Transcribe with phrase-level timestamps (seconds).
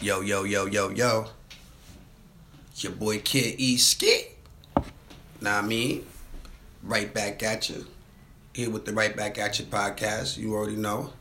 [0.00, 1.26] Yo, yo, yo, yo, yo.
[2.76, 4.38] Your boy Kid E Skit.
[5.40, 6.06] Nah, I mean,
[6.84, 7.84] right back at you.
[8.54, 10.38] Here with the Right Back at You podcast.
[10.38, 11.12] You already know.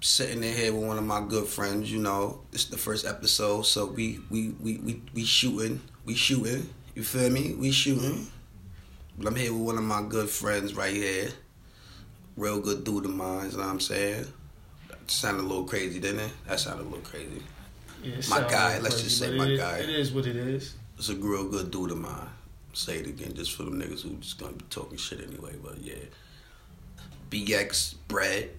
[0.00, 1.92] Sitting in here with one of my good friends.
[1.92, 5.80] You know, this is the first episode, so we we we we, we shooting.
[6.04, 6.68] We shooting.
[6.96, 7.54] You feel me?
[7.54, 8.26] We shooting.
[9.16, 11.28] But I'm here with one of my good friends right here.
[12.36, 13.52] Real good dude of mine.
[13.52, 14.26] You know what I'm saying?
[15.08, 16.30] Sounded a little crazy, didn't it?
[16.46, 17.42] That sounded a little crazy.
[18.02, 19.78] Yeah, My guy, let's crazy, just say my is- guy.
[19.78, 20.74] It is what it is.
[20.98, 22.28] It's a real good dude of mine.
[22.74, 25.54] Say it again, just for them niggas who just gonna be talking shit anyway.
[25.62, 25.94] But yeah,
[27.30, 28.50] BX bread.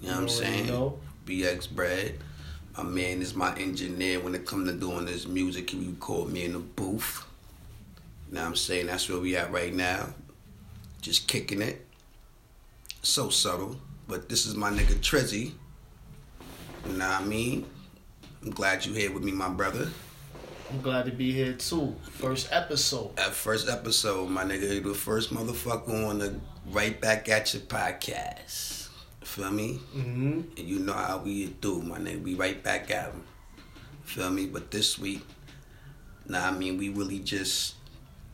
[0.00, 0.66] You know what I'm You saying?
[0.66, 0.98] know.
[1.26, 2.18] BX bread.
[2.76, 5.70] My man is my engineer when it comes to doing this music.
[5.70, 7.24] He record me in the booth.
[8.28, 8.86] You know what I'm saying?
[8.86, 10.14] That's where we at right now.
[11.02, 11.84] Just kicking it.
[13.02, 13.76] So subtle.
[14.06, 15.52] But this is my nigga Trizzy.
[16.84, 17.66] What I mean?
[18.42, 19.88] I'm glad you here with me, my brother.
[20.70, 21.94] I'm glad to be here too.
[22.12, 23.18] First episode.
[23.18, 26.34] At first episode, my nigga, you the first motherfucker on the
[26.70, 28.88] Right Back at Your podcast.
[29.22, 29.80] Feel me?
[29.94, 30.40] Mm-hmm.
[30.56, 32.22] And you know how we do, my nigga.
[32.22, 33.24] We right back at him.
[34.04, 34.46] Feel me?
[34.46, 35.22] But this week,
[36.26, 37.74] nah, I mean, we really just,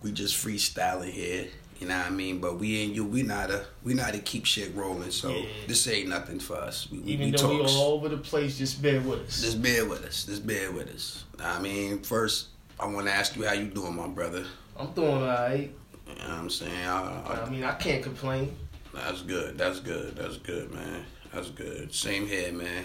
[0.03, 1.49] we just freestyling here.
[1.81, 2.39] You know what I mean?
[2.39, 3.05] But we ain't you.
[3.05, 5.11] We not a, we not to keep shit rolling.
[5.11, 5.45] So Yeah.
[5.67, 6.89] this ain't nothing for us.
[6.91, 9.43] We, Even we though we all over the place, just bear with us.
[9.43, 10.25] Just bear with us.
[10.25, 11.25] Just bear with us.
[11.39, 12.47] I mean, first,
[12.81, 14.45] I want to ask you how you doing, my brother.
[14.79, 15.71] I'm doing alright.
[16.09, 16.87] You know what I'm saying?
[16.87, 18.57] I, I, I mean, I can't complain.
[18.95, 19.59] That's good.
[19.59, 20.17] That's good.
[20.17, 21.05] That's good, man.
[21.33, 21.93] That's good.
[21.93, 22.85] Same here, man.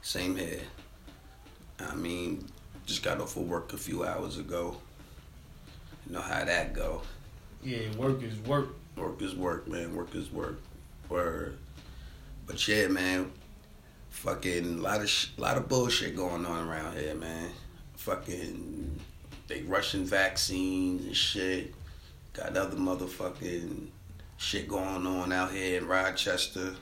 [0.00, 0.60] Same here.
[1.80, 2.46] I mean,
[2.86, 4.76] just got off of work a few hours ago.
[6.06, 7.02] You know how that go.
[7.62, 8.68] Yeah, work is work.
[8.96, 9.94] Work is work, man.
[9.94, 10.60] Work is work.
[11.08, 11.58] Word.
[12.46, 13.32] But yeah, man.
[14.10, 17.50] Fucking lot of sh- lot of bullshit going on around here, man.
[17.96, 18.98] Fucking
[19.46, 21.74] they rushing vaccines and shit.
[22.32, 23.88] Got other motherfucking
[24.36, 26.74] shit going on out here in Rochester.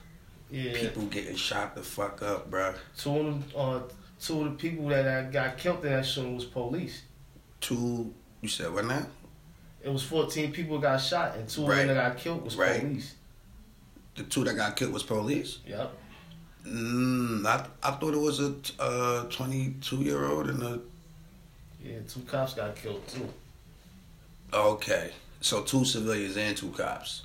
[0.51, 0.73] Yeah.
[0.75, 2.75] People getting shot the fuck up, bruh.
[2.97, 3.81] Two of them, uh,
[4.21, 7.03] two of the people that got killed in that shooting was police.
[7.61, 9.07] Two, you said what now?
[9.89, 12.79] It was 14 people got shot, and two of them that got killed was Right.
[12.79, 13.15] police.
[14.17, 15.61] The two that got killed was police.
[15.67, 15.97] Yep.
[16.67, 20.79] Mm, I I thought it was a uh, 22 year old and a
[21.83, 23.33] Yeah, two cops got killed too.
[24.53, 27.23] Okay, so two civilians and two cops.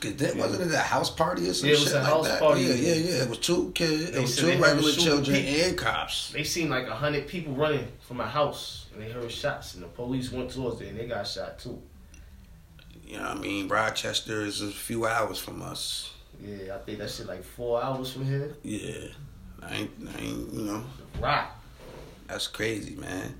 [0.00, 0.40] Cause that Yeah.
[0.42, 2.38] wasn't it a house party or some Yeah, it shit was a like house that?
[2.40, 2.60] party.
[2.62, 3.22] Yeah, yeah, yeah.
[3.22, 4.10] It was two kids.
[4.10, 5.64] They It was two regular children people.
[5.64, 6.30] and cops.
[6.32, 9.82] They seen like a hundred people running from a house, and they heard shots, and
[9.82, 11.80] the police went towards it, and they got shot too.
[13.06, 13.68] You know what I mean?
[13.68, 16.10] Rochester is a few hours from us.
[16.44, 18.54] Yeah, I think that shit like four hours from here.
[18.62, 19.08] Yeah,
[19.62, 20.84] I ain't, I ain't, you know,
[21.20, 21.56] Rock.
[22.26, 23.34] that's crazy, man.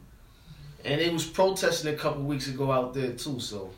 [0.84, 3.70] And they was protesting a couple weeks ago out there too, so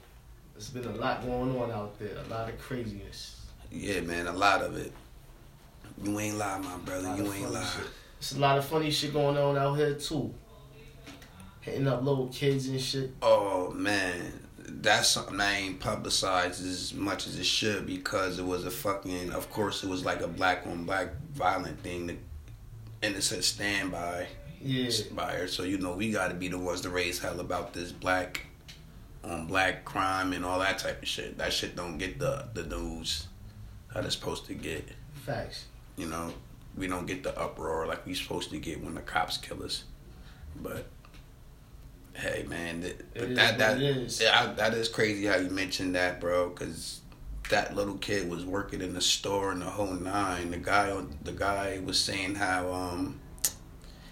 [0.59, 3.47] there's been a lot going on out there, a lot of craziness.
[3.71, 4.93] Yeah, man, a lot of it.
[6.03, 7.15] You ain't lie, my brother.
[7.17, 7.63] You ain't lie.
[7.63, 7.85] shit.
[8.19, 10.35] There's a lot of funny shit going on out here too.
[11.61, 13.13] Hitting up little kids and shit.
[13.23, 18.65] Oh man, that's something I ain't publicized as much as it should because it was
[18.65, 19.31] a fucking.
[19.31, 22.11] Of course, it was like a black on black violent thing.
[22.11, 22.19] And
[23.01, 24.27] The innocent standby
[24.61, 24.91] Yeah.
[25.13, 25.47] by her.
[25.47, 28.41] So you know we got to be the ones to raise hell about this black
[29.25, 31.39] on black crime and all that type of shit.
[31.39, 33.27] That shit don't get the the news
[33.95, 34.89] that it's supposed to get.
[35.25, 35.67] Facts.
[35.97, 36.33] You know,
[36.77, 39.85] we don't get the uproar like we supposed to get when the cops kill us.
[40.57, 40.87] But
[42.15, 44.21] hey, man, th- but that that it is.
[44.21, 46.51] yeah, I- that is crazy how you mentioned that, bro.
[46.51, 47.01] Because
[47.51, 50.51] that little kid was working in the store in the whole nine.
[50.51, 53.21] The guy on the guy was saying how um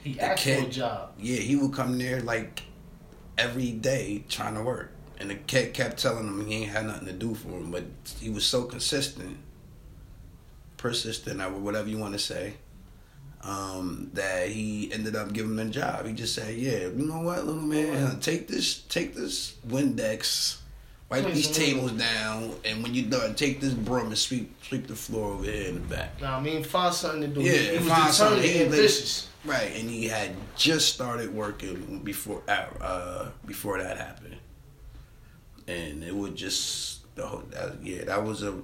[0.02, 1.12] He The asked for a kid- job.
[1.18, 2.62] yeah he would come there like
[3.38, 4.92] every day trying to work.
[5.18, 7.84] And the kid kept telling him he ain't had nothing to do for him, but
[8.20, 9.38] he was so consistent,
[10.76, 12.54] persistent, or whatever you want to say,
[13.42, 16.06] um, that he ended up giving him a job.
[16.06, 20.58] He just said, "Yeah, you know what, little man, take this, take this Windex,
[21.08, 24.96] wipe these tables down, and when you're done, take this broom and sweep sweep the
[24.96, 27.40] floor over here in the back." Now I mean, find something to do.
[27.40, 28.42] Yeah, he was find something.
[28.42, 29.28] He ambitious.
[29.44, 34.36] Right, and he had just started working before uh, before that happened,
[35.68, 38.54] and it was just the whole that, yeah that was a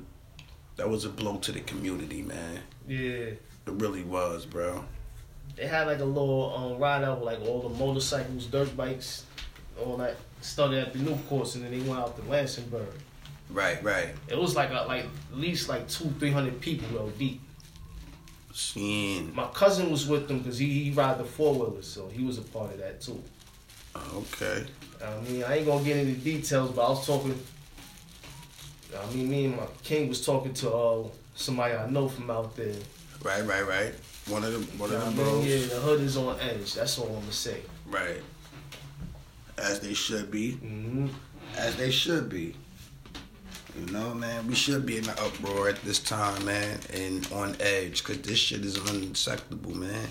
[0.76, 2.60] that was a blow to the community, man.
[2.88, 2.98] Yeah.
[3.00, 4.84] It really was, bro.
[5.54, 9.24] They had like a little um, ride out with like all the motorcycles, dirt bikes,
[9.80, 10.16] all that.
[10.40, 12.94] Started at the new course and then they went out to Lansingburgh.
[13.50, 14.08] Right, right.
[14.28, 17.40] It was like a, like at least like two, three hundred people though deep.
[18.52, 19.34] Seeing.
[19.34, 22.38] My cousin was with them because he, he ride the four wheelers, so he was
[22.38, 23.22] a part of that too.
[23.96, 24.64] Okay.
[25.04, 27.38] I mean, I ain't gonna get into details, but I was talking.
[28.96, 31.04] I mean, me and my king was talking to uh,
[31.34, 32.74] somebody I know from out there.
[33.22, 33.94] Right, right, right.
[34.28, 35.46] One of them, one You of them bros.
[35.46, 36.74] Yeah, the hood is on edge.
[36.74, 37.62] That's all I'm gonna say.
[37.86, 38.20] Right.
[39.58, 40.52] As they should be.
[40.52, 41.08] hmm
[41.56, 42.54] As they should be.
[43.78, 47.56] You know, man, we should be in the uproar at this time, man, and on
[47.58, 50.08] edge, cause this shit is unacceptable, man.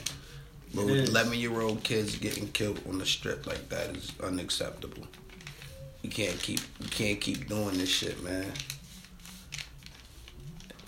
[0.74, 5.04] But eleven year old kids getting killed on the strip like that is unacceptable.
[6.02, 8.52] You can't keep you can't keep doing this shit, man.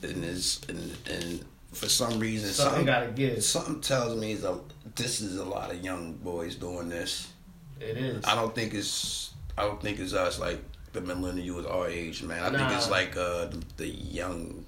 [0.02, 3.44] And it's and, and for some reason Something something gotta give.
[3.44, 4.56] something tells me a,
[4.96, 7.30] this is a lot of young boys doing this.
[7.80, 8.24] It is.
[8.26, 10.62] I don't think it's I don't think it's us like
[10.94, 12.44] the millennials our age, man.
[12.56, 14.66] I think it's like uh the, the young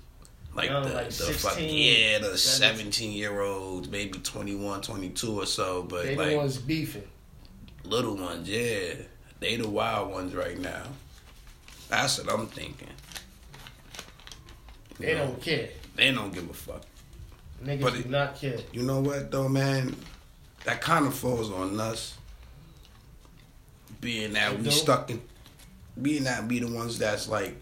[0.56, 2.92] like the, like the 16, fuck yeah, the 17.
[2.92, 7.04] 17 year olds, maybe 21, 22 or so, but they like the ones beefing.
[7.84, 8.94] little ones, yeah.
[9.40, 10.84] They the wild ones right now.
[11.90, 12.88] That's what I'm thinking.
[15.00, 15.70] You They know, don't care.
[15.96, 16.82] they don't give a fuck.
[17.64, 18.58] Niggas But do it- not care.
[18.72, 19.96] You know what though, man?
[20.64, 22.18] That kind of falls on us.
[24.02, 24.72] Being that They we do?
[24.72, 25.22] stuck in,
[26.02, 27.56] being that we the ones that's like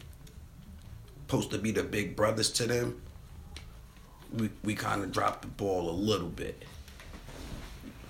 [1.27, 3.01] supposed to be the big brothers to them.
[4.37, 6.63] We we kind of dropped the ball a little bit.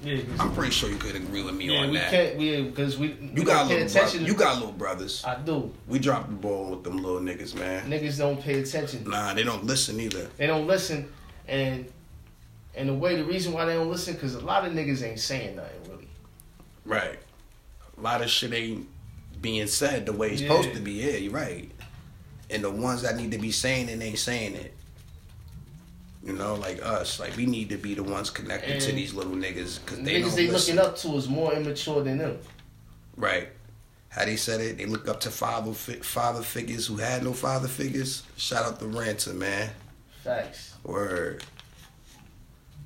[0.01, 2.11] Yeah, I'm pretty sure you could agree with me yeah, on we that.
[2.11, 2.37] can't.
[2.37, 3.95] We because we You got little brothers.
[3.95, 4.25] attention.
[4.25, 5.23] You got little brothers.
[5.25, 5.73] I do.
[5.87, 7.89] We dropped the ball with them little niggas, man.
[7.89, 9.05] Niggas don't pay attention.
[9.09, 10.27] Nah, they don't listen either.
[10.37, 11.09] They don't listen,
[11.47, 11.85] and
[12.75, 15.19] and the way the reason why they don't listen because a lot of niggas ain't
[15.19, 16.07] saying nothing really.
[16.85, 17.19] Right.
[17.97, 18.87] A lot of shit ain't
[19.41, 20.49] being said the way it's Yeah.
[20.49, 20.93] supposed to be.
[20.93, 21.69] Yeah, you're right.
[22.53, 24.73] And the ones that need to be saying it ain't saying it.
[26.23, 29.33] You know, like us, like we need to be the ones connected to these little
[29.33, 30.75] niggas because they niggas don't they listen.
[30.75, 32.37] looking up to is more immature than them.
[33.17, 33.49] Right.
[34.07, 37.33] How they said it, they look up to father fi- father figures who had no
[37.33, 38.23] father figures.
[38.37, 39.71] Shout out to Ransom, man.
[40.23, 40.75] Facts.
[40.83, 41.43] Word.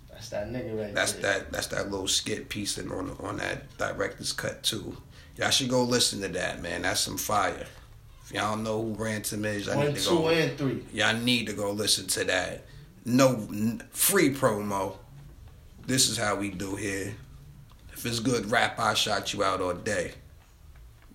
[0.10, 1.40] That's that nigga right That's there.
[1.40, 1.52] that.
[1.52, 4.98] That's that little skit piece on on that director's cut too.
[5.36, 6.82] Y'all should go listen to that, man.
[6.82, 7.68] That's some fire.
[8.28, 10.28] If y'all don't know who Ransom is, y'all One, need to two, go.
[10.28, 10.84] and three.
[10.94, 12.66] Y'all need to go listen to that.
[13.06, 14.98] No n- free promo.
[15.86, 17.14] This is how we do here.
[17.94, 20.12] If it's good rap, I shot you out all day.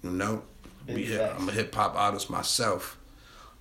[0.02, 0.42] You know,
[0.86, 1.34] Big we hip.
[1.38, 2.96] I'm a hip hop artist myself.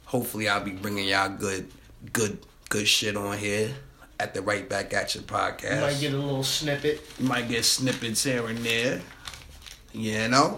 [0.06, 1.68] Hopefully, I'll be bringing y'all good,
[2.13, 2.39] good,
[2.69, 3.71] good shit on here
[4.18, 5.75] at the Right Back at Your podcast.
[5.75, 7.01] You might get a little snippet.
[7.19, 9.01] You might get snippets here and there.
[9.92, 10.57] You know?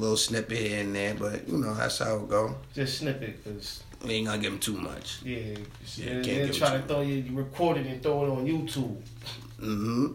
[0.00, 2.56] Little snippet here and there, but you know, that's how it go.
[2.74, 5.20] Just snippet, cause We ain't gonna give them too much.
[5.22, 5.56] yeah,
[5.96, 8.96] Yeah, can't then try to throw you, you record it and throw it on YouTube.
[9.60, 10.06] hmm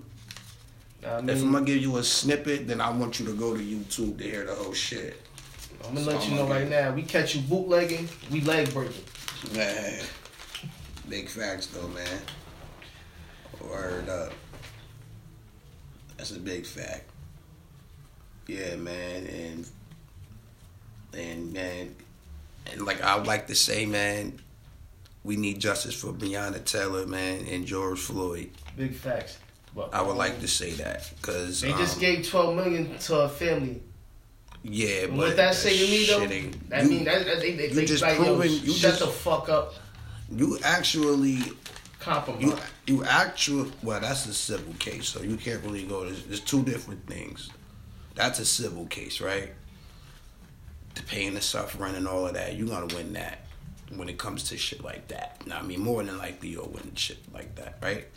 [1.08, 3.56] I mean, If I'm gonna give you a snippet, then I want you to go
[3.56, 5.22] to YouTube to hear the whole shit.
[5.88, 6.92] I'm gonna so let I'm you know right now.
[6.94, 9.04] We catch you bootlegging, we leg breaking.
[9.54, 10.02] Man.
[11.08, 12.20] Big facts though, man.
[13.70, 14.34] Word up.
[16.18, 17.04] That's a big fact.
[18.48, 19.68] Yeah, man, and
[21.14, 21.96] and man,
[22.72, 24.40] and like I would like to say, man,
[25.24, 28.52] we need justice for Breonna Taylor, man, and George Floyd.
[28.78, 29.40] Big facts.
[29.76, 33.20] But, I would um, like to say that because They just gave 12 million to
[33.22, 33.82] a family.
[34.64, 36.76] yeah, And but what that say to me though?
[36.78, 39.00] I you- mean, that, that, they, they, you they just like, yo, you shut just-
[39.02, 39.74] the fuck up.
[40.32, 41.40] you actually
[42.00, 42.42] Compromise.
[42.44, 46.06] You you actual well, that's a civil case, so you can't really go.
[46.06, 47.50] There's, there's two different things.
[48.16, 49.52] That's a civil case, right?
[50.96, 52.56] The pain, the suffering, and all of that.
[52.56, 53.40] You're gonna win that
[53.96, 55.46] when it comes to shit like that.
[55.46, 58.08] Now, I mean, more than likely you'll win shit like that, right?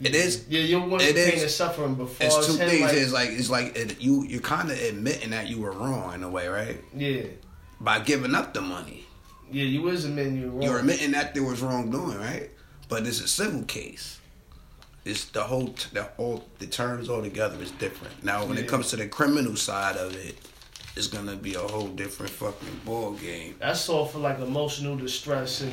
[0.00, 0.44] It is.
[0.48, 2.82] Yeah, you're one it the pain is- and suffering before It's two things.
[2.82, 6.14] Like, it's like it's like it, you you're kind of admitting that you were wrong
[6.14, 6.80] in a way, right?
[6.94, 7.22] yeah,
[7.80, 9.04] By giving up the money.
[9.50, 10.62] yeah, you was admitting you were wrong.
[10.62, 12.48] You're admitting that there was wrongdoing, right?
[12.88, 14.17] But it's a civil case.
[15.08, 18.22] It's the whole, the whole, the terms altogether is different.
[18.22, 20.36] Now, when it comes to the criminal side of it,
[20.96, 25.62] it's gonna be a whole different fucking ball game, That's all for like emotional distress
[25.62, 25.72] and,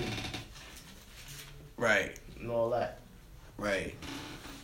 [1.76, 2.18] right?
[2.40, 3.00] and all that.
[3.58, 3.94] Right.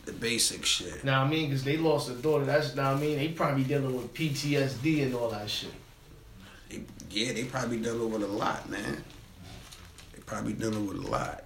[0.06, 1.04] The basic shit.
[1.04, 2.46] Now I mean, because they lost a daughter.
[2.46, 5.74] That's now I mean, they probably dealing with PTSD and all that shit.
[6.70, 9.04] They, yeah, they probably dealing with a lot, man.
[10.14, 11.44] They probably dealing with a lot.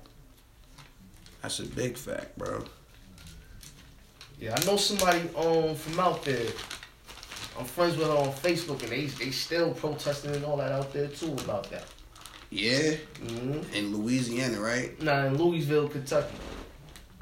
[1.42, 2.66] That's a big fact, bro.
[4.40, 6.48] Yeah, I know somebody um from out there.
[7.58, 10.92] I'm friends with her on Facebook, and they they still protesting and all that out
[10.92, 11.86] there too about that.
[12.50, 15.02] Yeah, hmm in Louisiana, right?
[15.02, 16.36] Nah, in Louisville, Kentucky.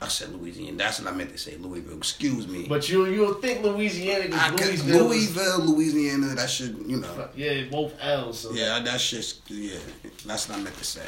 [0.01, 0.77] I said Louisiana.
[0.77, 1.55] That's what I meant to say.
[1.55, 1.97] Louisville.
[1.97, 2.65] Excuse me.
[2.67, 5.07] But you you'll think Louisiana I because could, Louisville.
[5.07, 6.27] Louisville, Louisiana.
[6.35, 7.29] That should you know.
[7.35, 8.39] yeah, both L's.
[8.39, 9.77] So Yeah, that's just yeah.
[10.25, 11.07] That's what I meant to say.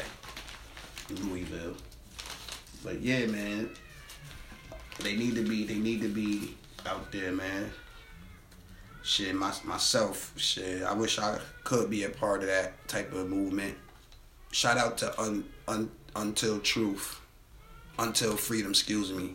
[1.10, 1.74] Louisville.
[2.82, 3.70] But yeah, man.
[5.00, 5.64] They need to be.
[5.64, 6.54] They need to be
[6.86, 7.70] out there, man.
[9.02, 10.32] Shit, my, myself.
[10.36, 13.76] Shit, I wish I could be a part of that type of movement.
[14.52, 17.20] Shout out to un, un, Until Truth,
[17.98, 18.70] Until Freedom.
[18.70, 19.34] Excuse me.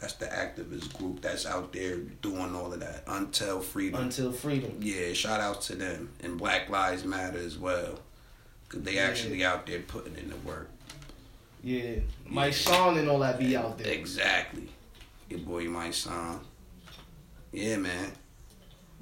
[0.00, 3.04] That's the activist group that's out there doing all of that.
[3.06, 4.02] Until Freedom.
[4.02, 4.76] Until freedom.
[4.80, 8.00] Yeah, shout out to them and Black Lives Matter as well,
[8.68, 9.02] cause they Yeah.
[9.02, 10.68] actually out there putting in the work.
[11.62, 13.92] Yeah, Mike Sean and all that be out there.
[13.92, 14.68] Exactly,
[15.28, 16.40] your boy Mysonne.
[17.52, 18.12] Yeah, man.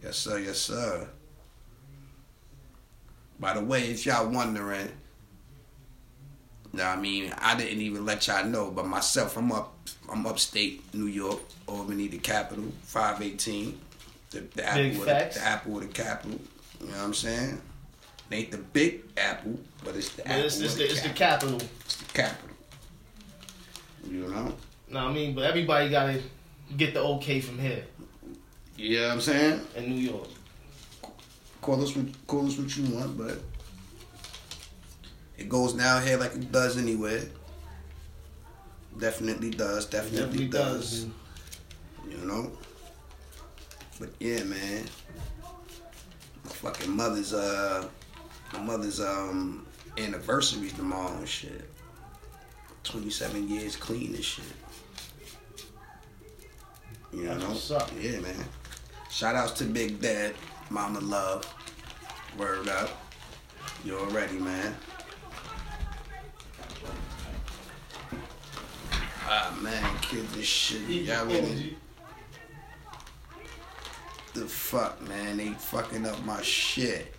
[0.02, 1.08] Yes sir, yes sir.
[3.38, 4.88] By the way, if y'all wondering,
[6.72, 9.74] know what I mean, I didn't even let y'all know, but myself, I'm up,
[10.10, 13.80] I'm upstate New York, Albany, the capital, five eighteen,
[14.30, 16.38] the, the apple, Big of the, the apple of the capital.
[16.80, 17.60] You know what I'm saying?
[18.30, 20.44] It ain't the big apple, but it's the But apple.
[20.44, 21.50] it's, it's, of the, the, it's the capital.
[21.58, 21.68] capital.
[21.84, 22.49] It's the capital.
[24.08, 24.54] You know?
[24.88, 25.34] What I mean?
[25.34, 26.20] But everybody gotta
[26.76, 27.84] get the okay from here
[28.76, 29.60] You know what I'm saying?
[29.76, 30.28] in New York.
[31.60, 33.38] Call us what call us what you want, but
[35.36, 37.22] it goes down here like it does anywhere.
[38.98, 39.86] Definitely does.
[39.86, 41.04] Definitely, Definitely does.
[41.04, 41.10] does.
[42.10, 42.50] You know.
[43.98, 44.84] But yeah, man.
[46.44, 47.86] My fucking mother's uh,
[48.54, 49.66] my mother's um
[49.98, 51.68] anniversary tomorrow and shit.
[52.90, 54.44] Twenty seven years clean and shit.
[57.12, 57.34] You know?
[57.34, 57.90] what's up.
[58.00, 58.44] Yeah, man.
[59.08, 60.34] Shout outs to Big Dad,
[60.70, 61.44] Mama Love.
[62.36, 62.90] Word up.
[63.84, 64.74] You already, man.
[69.24, 70.80] Ah man, kids and shit.
[70.88, 71.76] Y'all really
[74.34, 75.36] the fuck, man?
[75.36, 77.14] They fucking up my shit.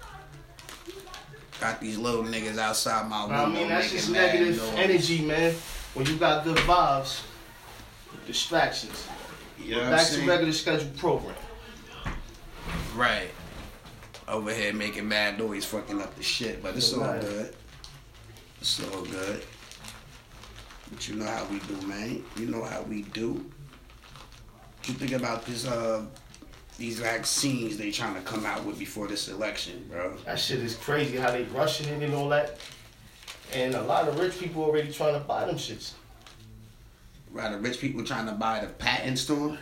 [1.61, 4.73] Got these little niggas outside my window I mean, that's just negative noise.
[4.77, 5.53] energy, man.
[5.93, 7.21] When you got good vibes,
[8.25, 9.07] distractions.
[9.59, 11.35] You know what I'm Back to regular scheduled program.
[12.95, 13.29] Right.
[14.27, 17.21] Over here making mad noise, fucking up the shit, but it's all Right.
[17.21, 17.55] good.
[18.59, 19.43] It's all good.
[20.91, 22.23] But you know how we do, man.
[22.37, 23.45] You know how we do.
[24.85, 25.67] You think about this?
[25.67, 26.05] Uh,
[26.77, 30.15] these vaccines they trying to come out with before this election, bro.
[30.25, 32.57] That shit is crazy how they rushing it and all that.
[33.53, 35.93] And a lot of rich people already trying to buy them shits.
[37.31, 39.57] Rather rich people trying to buy the patent store,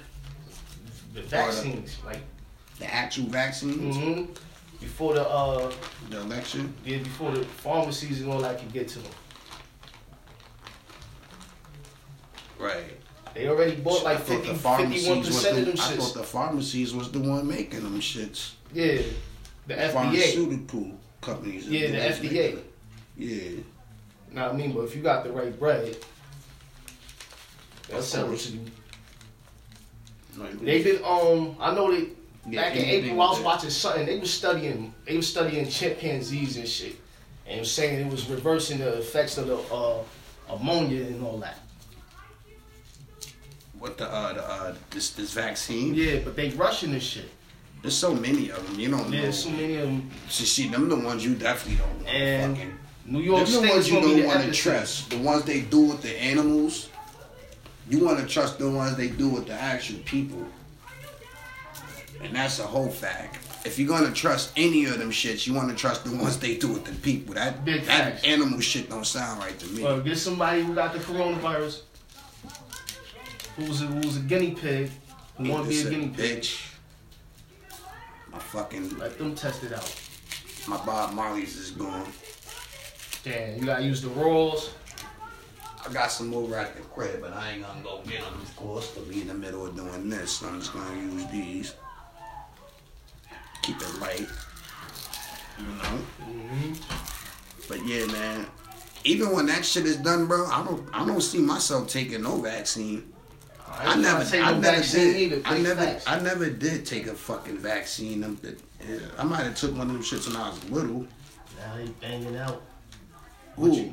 [1.14, 2.22] The vaccines, like
[2.80, 4.24] the actual vaccines, hmm
[4.80, 5.70] before the uh
[6.10, 6.74] the election.
[6.86, 9.12] yeah, before the pharmacies and all that can get to them.
[12.58, 12.99] Right.
[13.40, 15.94] They already bought like 50, pharmacies 51 was percent the- of them shits.
[15.94, 18.52] I thought the pharmacies was the one making them shits.
[18.74, 19.02] Yeah,
[19.66, 19.94] the FDA.
[19.94, 20.92] Pharmaceutical
[21.22, 21.66] companies.
[21.70, 22.32] Yeah, the ones FDA.
[22.32, 22.64] making.
[23.18, 23.62] Yeah.
[24.34, 24.74] Now I mean?
[24.74, 25.96] But if you got the right bread,
[27.88, 28.48] they'll Of sell it course.
[28.48, 28.60] to you.
[30.36, 32.10] Like, They been um I know they
[32.50, 36.58] Yeah, back in April I was watching something, they was studying they was studying chimpanzees
[36.58, 36.98] and shit.
[37.48, 40.04] And saying it was reversing the effects of the uh
[40.50, 41.60] ammonia and all that.
[43.80, 45.96] What the uh the uh this this vaccine?
[45.96, 47.30] Yeah, but they rushing this shit.
[47.82, 48.78] There's so many of them.
[48.80, 49.32] You don't Yeah, know.
[49.32, 50.10] so many of them.
[50.28, 52.08] See, see, them the ones you definitely don't want.
[52.10, 52.74] And fucking.
[53.06, 55.10] New York Them the State ones you don't want to trust.
[55.10, 56.90] The ones they do with the animals.
[57.90, 60.46] You want to trust the ones they do with the actual people.
[62.22, 63.38] And that's a whole fact.
[63.66, 66.56] If you're gonna trust any of them shits, you want to trust the ones they
[66.58, 67.34] do with the people.
[67.36, 68.24] That Big that facts.
[68.26, 69.84] animal shit don't sound right to me.
[69.84, 71.82] Well, get somebody who got the coronavirus,
[73.62, 74.92] who's a, a guinea pig,
[75.38, 76.42] who want to be a guinea pig.
[76.42, 76.66] bitch.
[78.32, 80.02] My fucking Let them test it out.
[80.68, 82.06] my Bob Marley's is gone.
[83.24, 84.72] Damn, you gotta use the rolls.
[85.86, 88.56] I got some over at the crib, but I ain't gonna go get them, of
[88.56, 90.32] course, to be in the middle of doing this.
[90.38, 91.74] So I'm just gonna use these.
[93.62, 94.28] Keep it light.
[95.58, 96.00] You know?
[96.22, 96.74] Mm-hmm.
[97.68, 98.46] But yeah, man.
[99.06, 102.38] Even when that shit is done, bro, I don't I don't see myself taking no
[102.42, 103.12] vaccine.
[103.80, 105.16] I, ain't never tryna take I no never vaccine did.
[105.34, 106.08] either, I never facts.
[106.08, 108.24] I never did take a fucking vaccine.
[108.24, 108.40] I'm-
[109.18, 111.02] I might have took one of them shits when I was little.
[111.58, 112.62] Now they banging out
[113.56, 113.92] Who?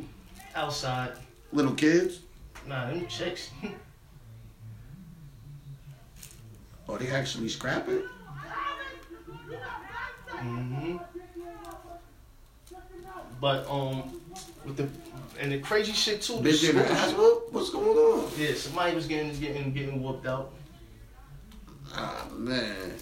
[0.55, 1.13] outside.
[1.53, 2.21] Little kids?
[2.67, 3.51] Nah, them chicks.
[6.89, 8.05] Oh, they actually scrap it?
[10.29, 10.97] mm-hmm.
[13.41, 14.21] But um,
[14.65, 14.89] with the
[15.41, 16.35] and the crazy shit too.
[16.35, 17.53] Bitch getting ass whooped?
[17.53, 18.31] What's going on?
[18.39, 20.53] Yeah, somebody was getting getting getting whooped out.
[21.93, 22.95] Ah man.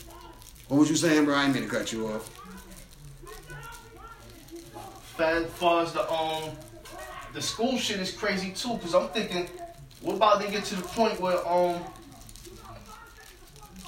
[0.69, 1.35] What was you saying, bro?
[1.35, 2.31] I ain't mean to cut you off.
[5.19, 6.50] As far as the um
[7.33, 9.49] the school shit is crazy too, cause I'm thinking,
[10.00, 11.81] what about they get to the point where um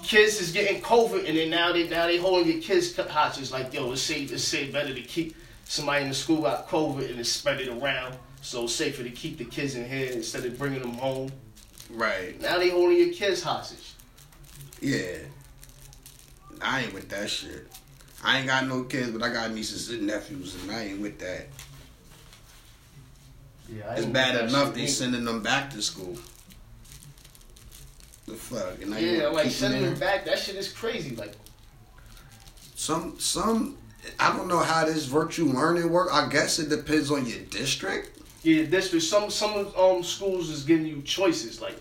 [0.02, 3.74] kids is getting COVID and then now they now they holding your kids hostages like
[3.74, 5.34] yo, it's safe it's safe better to keep
[5.64, 9.10] somebody in the school got COVID and it spread it around, so it's safer to
[9.10, 11.32] keep the kids in here instead of bringing them home.
[11.90, 12.40] Right.
[12.40, 13.94] Now they holding your kids hostage.
[14.80, 15.18] Yeah.
[16.62, 17.66] I ain't with that shit.
[18.22, 21.18] I ain't got no kids, but I got nieces and nephews, and I ain't with
[21.18, 21.48] that.
[23.68, 24.90] Yeah, It's bad enough they either.
[24.92, 26.16] sending them back to school.
[28.26, 28.80] The fuck?
[28.80, 31.16] And now you Yeah, like sending them back, that shit is crazy.
[31.16, 31.32] Like
[32.76, 33.76] Some some
[34.20, 36.10] I don't know how this virtual learning work.
[36.12, 38.15] I guess it depends on your district.
[38.46, 39.04] Yeah, district.
[39.04, 41.60] Some some um schools is giving you choices.
[41.60, 41.74] Like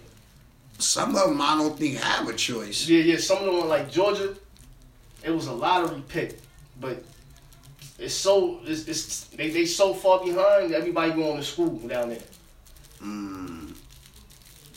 [0.80, 2.88] Some of them I don't think have a choice.
[2.90, 3.18] yeah, yeah.
[3.20, 4.36] Some of them are like Georgia.
[5.24, 6.40] It was a lottery pick,
[6.82, 7.04] but
[8.00, 10.74] it's so it's, it's they they so far behind.
[10.74, 12.24] Everybody going to school down there.
[13.00, 13.76] Mm,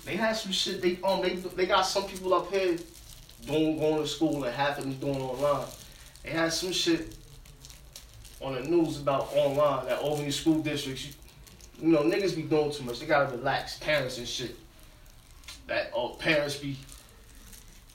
[0.04, 0.82] They had some shit.
[0.82, 2.76] They um they they got some people up here
[3.46, 5.66] doing going to school and half of them doing online.
[6.22, 7.16] They had some shit
[8.42, 11.16] on the news about online that over in school districts.
[11.80, 13.00] You, know niggas be doing too much.
[13.00, 13.78] They gotta relax.
[13.78, 14.56] Parents and shit.
[15.66, 16.76] That oh parents be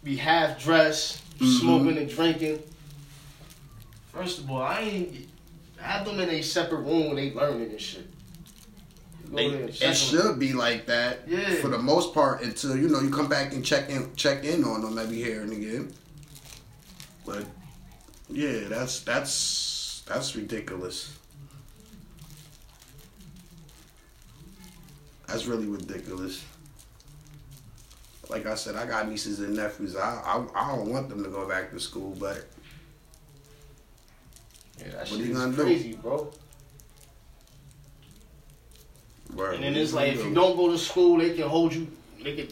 [0.03, 1.59] be half dressed, Mhm.
[1.59, 2.61] smoking and drinking.
[4.13, 5.27] First of all, I ain't
[5.77, 8.07] have them in a separate room where they learning and shit.
[9.31, 11.55] They- it should be like that Yeah.
[11.55, 14.63] for the most part until you know you come back and check in check in
[14.63, 15.93] on them every here and again.
[17.25, 17.45] But
[18.29, 21.09] yeah, that's that's that's ridiculous.
[25.33, 26.45] That's really ridiculous.
[28.29, 29.95] Like I said, I got nieces and nephews.
[29.95, 32.45] I I, I don't want them to go back to school, but
[34.79, 35.63] Yeah, that What are you gonna do?
[35.63, 36.31] crazy, bro.
[39.33, 40.35] Word, And then it's like if you do?
[40.35, 41.87] don't go to school, they can hold you.
[42.23, 42.47] They can,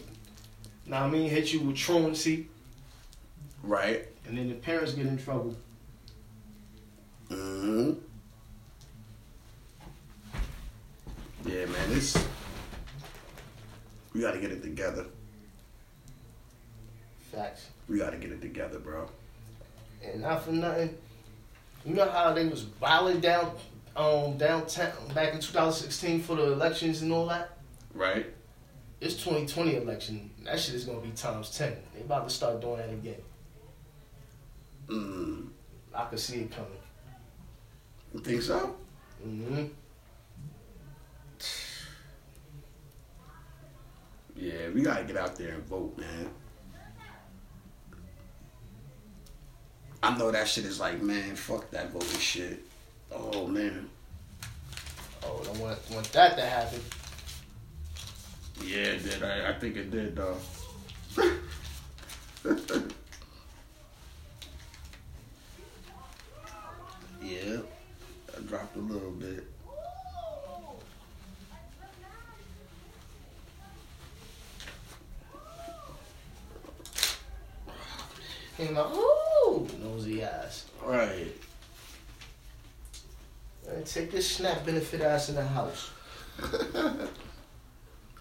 [0.88, 2.48] what I mean, hit you with truancy,
[3.62, 4.08] right.
[4.26, 5.54] and then the parents get in trouble.
[7.28, 7.92] hmm
[11.46, 12.16] Yeah, man, it's
[14.12, 15.06] we got to get it together.
[17.32, 17.68] Facts.
[17.88, 19.08] We got to get it together, bro.
[20.04, 20.96] And not for nothing.
[21.84, 23.52] You know how they was violent down,
[23.96, 27.56] um, downtown back in 2016 for the elections and all that.
[27.94, 28.26] Right?
[29.00, 30.30] It's 2020 election.
[30.44, 31.76] That shit is gonna be times 10.
[31.94, 33.22] They about to start doing that again.
[34.86, 35.48] Mm.
[35.94, 36.70] I can see it coming.
[38.14, 38.76] You think so?
[39.22, 39.64] hmm
[44.42, 46.28] Yeah, we got to get out there and vote, man.
[50.02, 52.60] I know that shit is like, man, fuck that voting shit.
[53.12, 53.88] Oh man.
[55.22, 56.80] Oh, I want want that to happen.
[58.64, 59.22] Yeah, it did.
[59.22, 60.36] I, I think it did, though.
[67.22, 67.58] yeah,
[68.36, 69.51] I dropped a little bit.
[78.58, 80.66] And like, ooh, nosy ass.
[80.84, 81.34] Right.
[83.66, 85.90] Man, take this snap benefit ass in the house.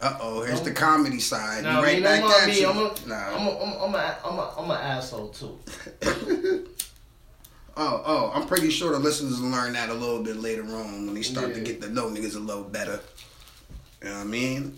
[0.01, 1.63] Uh oh, here's the comedy side.
[1.63, 2.67] Nah, right you know back at you.
[2.67, 3.37] I'm a, nah.
[3.37, 5.59] I'm a, I'm a, I'm a, I'm a, I'm asshole too.
[7.77, 11.05] oh, oh, I'm pretty sure the listeners will learn that a little bit later on
[11.05, 12.99] when they start to get to know niggas a little better.
[14.01, 14.75] You know what I mean?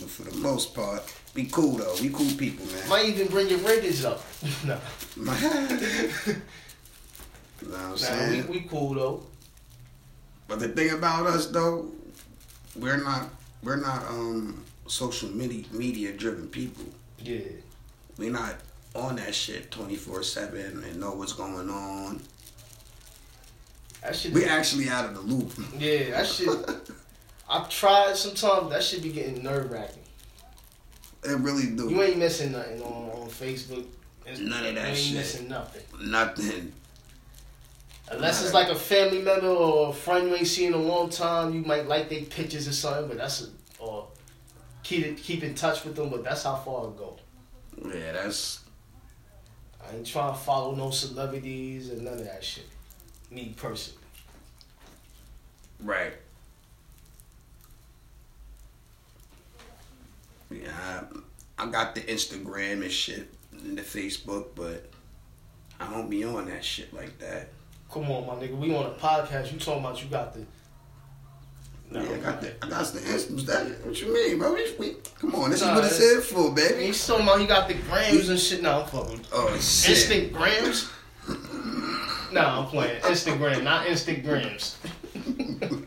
[0.00, 1.02] But for the most part,
[1.34, 1.94] be cool though.
[2.00, 2.88] We cool people, man.
[2.88, 4.22] Might even bring your ratings up.
[4.64, 4.78] no.
[5.16, 5.24] know
[7.62, 8.48] what I'm nah, we, saying?
[8.48, 9.26] we cool though.
[10.46, 11.90] But the thing about us though,
[12.76, 13.28] we're not
[13.62, 16.84] we're not um social media media driven people.
[17.18, 17.40] Yeah,
[18.18, 18.56] We're not
[18.94, 22.20] on that shit twenty four seven and know what's going on.
[24.02, 24.32] that shit.
[24.32, 25.52] We actually out of the loop.
[25.78, 26.48] yeah, that shit.
[27.48, 28.70] I've tried sometimes.
[28.70, 30.03] That should be getting nerve wracking.
[31.24, 31.88] It really do.
[31.90, 33.86] You ain't missing nothing on, on Facebook.
[34.26, 35.14] It's- None of that you ain't shit.
[35.16, 35.82] missing nothing.
[36.10, 36.72] Nothing.
[38.10, 41.08] Unless it's like a family member or a friend you ain't seen in a long
[41.08, 43.46] time, you might like their pictures or something, but that's a,
[43.78, 44.08] or
[44.82, 47.16] keep it, keep in touch with them, but that's how far it go.
[47.82, 48.60] Yeah, that's
[49.82, 52.68] I ain't trying to follow no celebrities and none of that shit.
[53.30, 54.00] Me personally.
[55.82, 56.12] Right.
[60.62, 61.02] Yeah,
[61.58, 64.90] I, I got the Instagram and shit and the Facebook, but
[65.80, 67.48] I don't be on that shit like that.
[67.92, 68.56] Come on, my nigga.
[68.58, 69.52] We on a podcast.
[69.52, 70.40] You talking about you got the.
[71.90, 73.46] yeah, I got the I got the Instagram.
[73.46, 74.52] That, what you mean, bro?
[74.54, 76.86] We, we, come on, this Nah, is what it's it- here for, baby.
[76.86, 78.62] He's talking about he got the grams and shit.
[78.62, 79.20] Nah, I'm fucking.
[79.32, 79.90] Oh shit.
[79.90, 80.90] Instant grams?
[82.32, 83.00] nah, I'm playing.
[83.02, 84.74] Instagram, not Instagrams.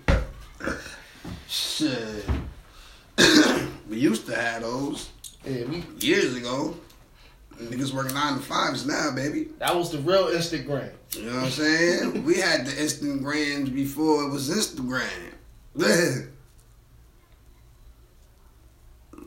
[1.49, 2.25] Shit.
[3.97, 5.09] We used to have those
[5.43, 5.83] Yeah, we.
[5.99, 6.77] years ago.
[7.55, 9.47] Niggas working nine to fives now, baby.
[9.57, 10.91] That was the real Instagram.
[11.15, 12.23] You know what I'm saying?
[12.25, 15.33] we had the Instagrams before it was Instagram.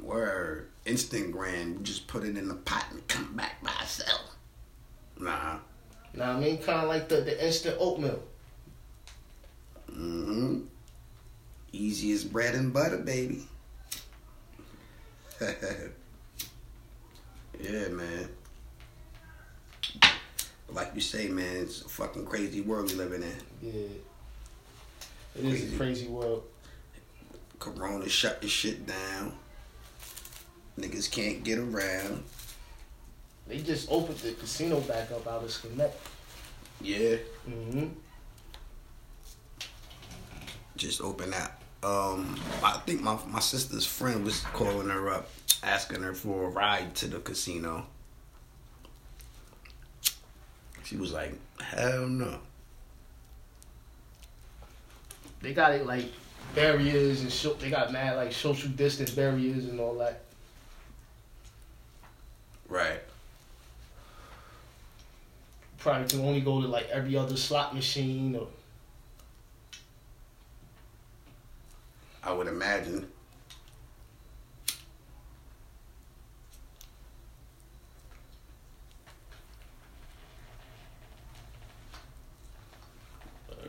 [0.00, 0.68] Word.
[0.86, 4.36] Instagram, you just put it in the pot and come back by itself.
[5.18, 5.58] Nah.
[6.14, 8.22] Now I mean, kind of like the the instant oatmeal.
[9.90, 10.60] Mm-hmm.
[11.72, 13.42] Easy as bread and butter, baby.
[17.60, 18.28] yeah, man.
[20.68, 23.36] Like you say, man, it's a fucking crazy world we living in.
[23.62, 23.72] Yeah.
[25.36, 25.74] It is Crazy.
[25.74, 26.42] a crazy world.
[27.58, 29.32] Corona shut the shit down.
[30.78, 32.22] Niggas can't get around.
[33.46, 35.92] They just opened the casino back up out of Sconnect.
[36.80, 37.16] Yeah.
[37.48, 37.86] Mm-hmm.
[40.76, 41.59] Just open that.
[41.82, 45.30] Um, I think my my sister's friend was calling her up,
[45.62, 47.86] asking her for a ride to the casino.
[50.84, 52.40] She was like, "Hell no."
[55.40, 56.06] They got it like
[56.54, 60.22] barriers and sho- they got mad like social distance barriers and all that.
[62.68, 63.00] Right.
[65.78, 68.48] Probably can only go to like every other slot machine or
[72.22, 73.06] I would imagine.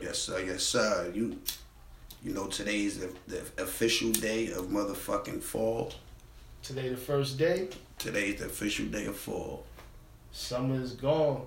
[0.00, 0.40] Yes, sir.
[0.40, 1.10] Yes, sir.
[1.14, 1.38] You,
[2.22, 5.92] you know, today's the, the official day of motherfucking fall.
[6.62, 7.68] today the first day.
[7.98, 9.64] Today's the official day of fall.
[10.32, 11.46] Summer is gone.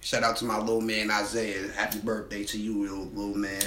[0.00, 1.68] Shout out to my little man Isaiah.
[1.72, 3.62] Happy birthday to you, little, little man.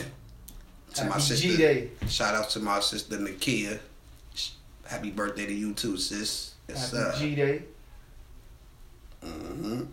[0.96, 1.48] To my sister.
[1.48, 1.90] G-Day.
[2.08, 3.80] Shout out to my sister Nakia.
[4.86, 6.54] Happy birthday to you too, sis.
[6.70, 7.20] Yes, Happy sir.
[7.20, 7.64] G Day.
[9.26, 9.84] Mm-hmm.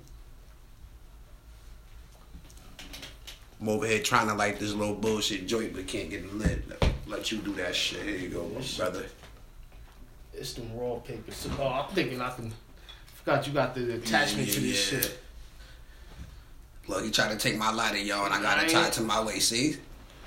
[3.61, 6.63] I'm over here trying to light this little bullshit joint, but can't get it lit.
[7.07, 8.03] Let you do that shit.
[8.03, 9.07] Here you go, my brother.
[10.35, 11.47] It's them raw papers.
[11.59, 12.53] Oh, I'm thinking I can.
[13.17, 15.01] Forgot you got the attachment Yeah, to this yeah.
[15.01, 15.19] shit.
[16.89, 19.23] Look, he tried to take my lighter, y'all, and I got it tied to my
[19.23, 19.49] waist.
[19.51, 19.77] See?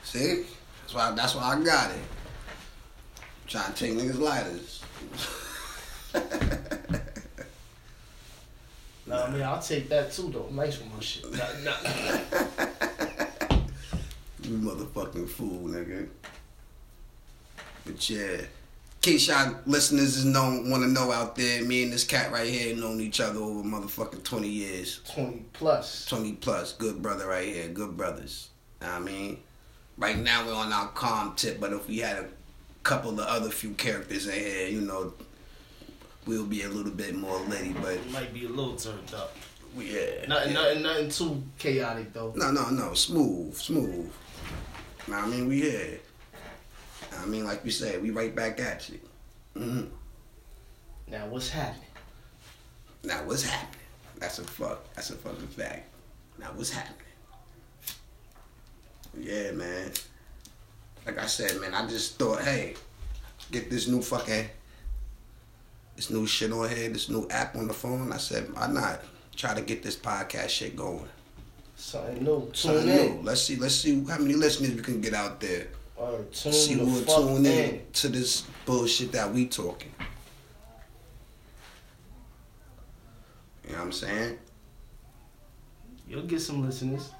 [0.04, 0.46] See?
[0.94, 1.16] That's why.
[1.16, 2.02] That's why I got it.
[3.48, 4.84] trying to take niggas lighters.
[9.06, 10.48] Nah, I mean I'll take that too though.
[10.50, 11.30] Nice with my shit.
[11.34, 11.74] Nah, nah.
[14.44, 16.08] You motherfucking fool, nigga.
[17.86, 18.38] But yeah.
[18.38, 18.48] In
[19.02, 22.48] case y'all listeners is know want to know out there, me and this cat right
[22.48, 25.02] here known each other over motherfucking twenty years.
[25.14, 26.06] Twenty plus.
[26.06, 26.72] Twenty plus.
[26.72, 27.68] Good brother right here.
[27.68, 28.52] Good brothers.
[28.80, 29.38] Know what I mean?
[29.98, 32.28] Right now we're on our calm tip, but if we had a
[32.84, 35.14] couple of other few characters in here, you know,
[36.26, 39.36] we'll be a little bit more litty, but It might be a little turned up.
[39.76, 40.26] we yeah.
[40.28, 40.62] Nothing, yeah.
[40.62, 42.34] nothing, nothing too chaotic though.
[42.36, 42.94] No, no, no.
[42.94, 44.12] Smooth, smooth.
[45.12, 46.00] I mean, we here.
[47.20, 49.00] I mean, like you said, we right back at you.
[49.56, 49.82] hmm
[51.08, 51.88] Now what's happening?
[53.04, 53.80] Now, what's happening?
[54.18, 54.92] That's a fuck.
[54.96, 55.90] That's a fucking fact.
[56.40, 56.98] Now, what's happening?
[59.20, 59.92] Yeah, man.
[61.06, 62.76] Like I said, man, I just thought, hey,
[63.52, 64.46] get this new fucking,
[65.96, 68.12] this new shit on here, this new app on the phone.
[68.12, 69.02] I said, why not
[69.36, 71.08] try to get this podcast shit going?
[71.76, 72.40] Something new.
[72.40, 73.16] Tune Something in.
[73.18, 73.22] new.
[73.24, 73.56] Let's see.
[73.58, 75.68] Let's see how many listeners we can get out there.
[75.96, 77.82] Or tune see who will tune in in.
[77.94, 79.92] to this bullshit that we talking.
[83.66, 84.38] You know what I'm saying?
[86.08, 87.12] You'll get some listeners.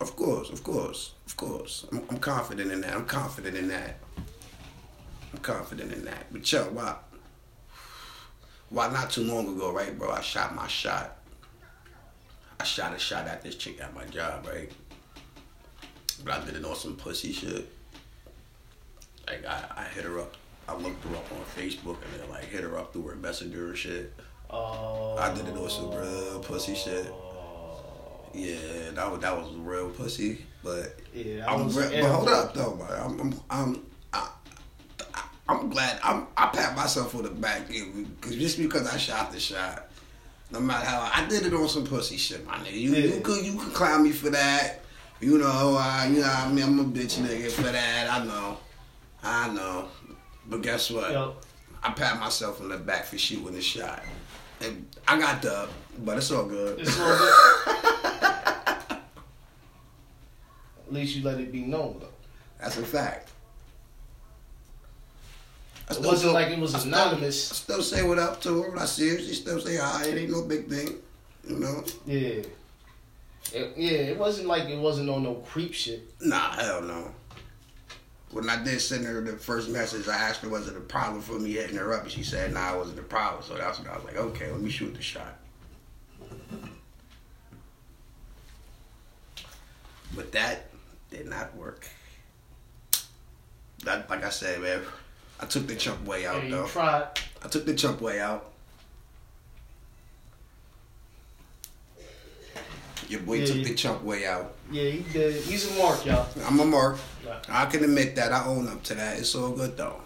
[0.00, 1.86] Of course, of course, of course.
[1.92, 2.94] I'm, I'm confident in that.
[2.94, 3.98] I'm confident in that.
[5.32, 6.32] I'm confident in that.
[6.32, 6.96] But yo, why?
[8.70, 10.10] Why not too long ago, right, bro?
[10.10, 11.18] I shot my shot.
[12.58, 14.70] I shot a shot at this chick at my job, right?
[16.24, 17.68] But I did it on some pussy shit.
[19.26, 20.34] Like I, I hit her up.
[20.68, 23.68] I looked her up on Facebook and then like hit her up through her messenger
[23.68, 24.12] and shit.
[24.50, 25.16] Oh.
[25.18, 27.12] I did it on real pussy shit.
[28.34, 30.44] Yeah, that was that was real pussy.
[30.62, 31.76] But Yeah, I was.
[31.76, 33.00] re- but hold up though, man.
[33.00, 34.28] I'm I'm I'm I,
[35.48, 36.00] I'm glad.
[36.02, 39.88] I'm I pat myself on the back because just because I shot the shot,
[40.50, 42.72] no matter how I did it on some pussy shit, my nigga.
[42.72, 43.14] You Yeah.
[43.14, 44.80] you could you could clown me for that.
[45.20, 48.08] You know, I you know I mean I'm a bitch nigga for that.
[48.10, 48.58] I know,
[49.22, 49.88] I know.
[50.46, 51.10] But guess what?
[51.12, 51.34] Yo,
[51.82, 54.02] I pat myself on the back for shooting the shot.
[54.60, 55.68] And I got dub,
[55.98, 56.78] but it's all good.
[56.80, 57.83] it's all good.
[60.86, 62.08] At least you let it be known though.
[62.60, 63.30] That's a fact.
[65.88, 67.52] I it wasn't like it was I still- anonymous.
[67.52, 69.18] I still say what up to her when I see her.
[69.18, 70.06] She still say hi.
[70.06, 70.96] It ain't no big thing.
[71.46, 71.84] You know?
[72.06, 72.42] Yeah.
[73.52, 76.02] It, yeah, it wasn't like it wasn't on no creep shit.
[76.22, 77.12] Nah, hell no.
[78.30, 81.20] When I did send her the first message, I asked her was it a problem
[81.20, 83.42] for me hitting her up, and she said nah, it wasn't a problem.
[83.42, 85.36] So that's when I was like, okay, let me shoot the shot.
[90.16, 90.70] But that
[91.14, 91.86] did not work.
[93.84, 94.80] That, like I said, man,
[95.40, 96.66] I took the chump way out Yeah, though.
[96.66, 97.08] tried.
[97.42, 98.50] I took the chump way out.
[103.08, 104.54] Your boy Yeah, took the chump way out.
[104.70, 105.42] Yeah, he did.
[105.42, 106.26] He's a mark, y'all.
[106.46, 106.98] I'm a mark.
[107.48, 108.32] I can admit that.
[108.32, 109.18] I own up to that.
[109.18, 110.00] It's all good though.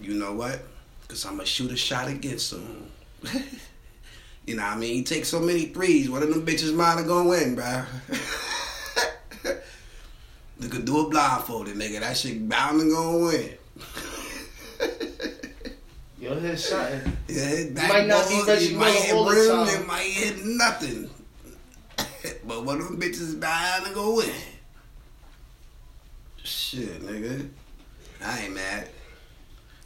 [0.00, 0.62] You know what?
[1.02, 2.90] Because I'm going to shoot a shot again soon.
[4.46, 4.94] you know what I mean?
[4.94, 6.08] He takes so many threes.
[6.08, 7.86] One of them bitches mine are going to win, bruh.
[10.64, 12.00] You could do a blindfolded, nigga.
[12.00, 13.50] That shit bound to go win.
[16.18, 17.12] Yo, here's something.
[17.28, 19.68] Yeah, hit back might not be ball, Reggie it might Miller hit all rim.
[19.68, 21.10] It might hit nothing.
[22.46, 24.32] but one of them bitches bound to go in.
[26.42, 27.46] Shit, nigga.
[28.24, 28.88] I ain't mad.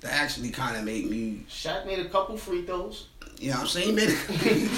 [0.03, 3.09] That actually kind of made me, Shaq made a couple free throws.
[3.41, 3.88] you know what I'm saying?
[3.88, 4.71] He made a, you know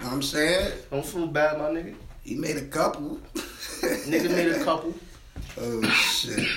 [0.00, 0.72] what I'm saying?
[0.90, 1.94] Don't feel bad, my nigga.
[2.24, 3.20] He made a couple.
[3.34, 4.92] Nigga made a couple.
[5.58, 6.48] Oh, shit.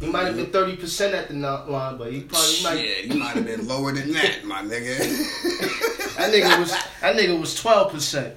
[0.00, 2.78] He might have been thirty percent at the knock line, but he probably might.
[2.78, 4.98] Shit, you might have been lower than that, my nigga.
[6.16, 8.34] That nigga was that nigga was twelve percent.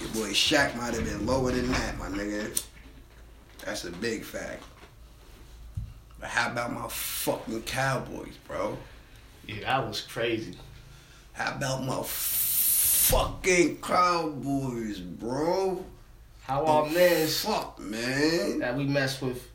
[0.00, 2.64] Your boy Shaq might have been lower than that, my nigga.
[3.64, 4.62] That's a big fact.
[6.20, 8.78] But how about my fucking Cowboys, bro?
[9.48, 10.56] Yeah, that was crazy.
[11.32, 15.84] How about my fucking Cowboys, bro?
[16.42, 18.58] How our man Fuck, man.
[18.60, 19.48] that we mess with,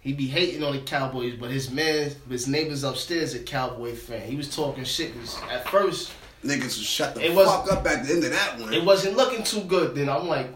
[0.00, 4.22] he be hating on the Cowboys, but his man, his neighbors upstairs, a Cowboy fan.
[4.22, 5.12] He was talking shit.
[5.50, 6.12] At first,
[6.44, 8.72] Niggas was shut the It fuck up at the end of that one.
[8.72, 9.94] it wasn't looking too good.
[9.94, 10.48] Then I'm like,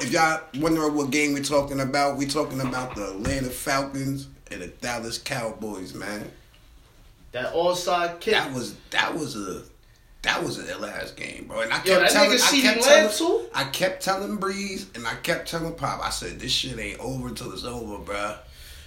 [0.00, 4.62] if y'all wondering what game we're talking about, we talking about the Atlanta Falcons and
[4.62, 6.28] the Dallas Cowboys, man.
[7.32, 8.34] that onside kick.
[8.34, 9.62] That was that was a
[10.24, 11.60] that was a last game, bro.
[11.60, 13.46] And I kept Yo, telling, I kept telling, too?
[13.54, 16.00] I kept telling Breeze and I kept telling Pop.
[16.04, 18.36] I said this shit ain't over until it's over, bro.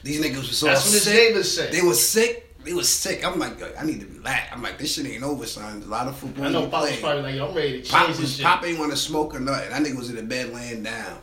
[0.03, 1.01] These niggas was so That's what sick.
[1.03, 1.71] said.
[1.71, 2.43] They was sick.
[2.63, 3.25] They was sick.
[3.25, 4.49] I'm like, I need to relax.
[4.51, 5.73] I'm like, this shit ain't over, son.
[5.73, 6.45] There's a lot of football.
[6.45, 8.45] I know Pop was probably like, I'm ready to Pop change this was shit.
[8.45, 9.69] Pop ain't want to smoke or nothing.
[9.69, 11.19] That nigga was in the bed laying down,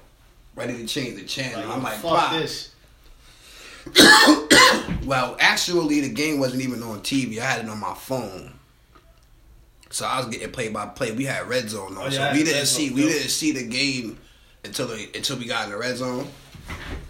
[0.54, 1.66] ready to change the channel.
[1.66, 2.32] Like, I'm like, fuck Pop.
[2.32, 2.70] this.
[5.04, 7.38] Well, actually, the game wasn't even on TV.
[7.38, 8.54] I had it on my phone.
[9.94, 11.12] So I was getting play by play.
[11.12, 13.08] We had red zone on, Oh, yeah, so we didn't see we too.
[13.10, 14.18] didn't see the game
[14.64, 16.26] until the, until we got in the red zone.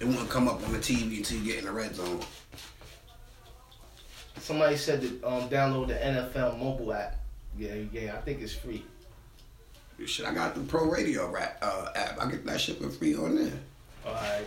[0.01, 2.21] It wouldn't come up on the TV until you get in the red zone.
[4.39, 7.17] Somebody said to um, download the NFL mobile app.
[7.57, 8.85] Yeah, yeah, I think it's free.
[10.05, 12.21] Shit, I got the Pro Radio rap, uh, app.
[12.21, 13.53] I get that shit for free on there.
[14.07, 14.45] All right.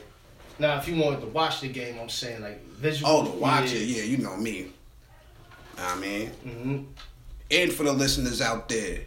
[0.59, 3.11] Now, if you wanted to watch the game, I'm saying like visual.
[3.11, 4.67] Oh, to watch it, yeah, you know me.
[5.79, 6.83] I mean, hmm
[7.51, 9.01] and for the listeners out there.